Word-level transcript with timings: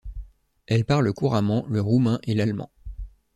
Elle 0.65 0.83
parle 0.83 1.13
couramment 1.13 1.63
le 1.69 1.79
roumain 1.79 2.17
et 2.23 2.33
l'allemand. 2.33 2.71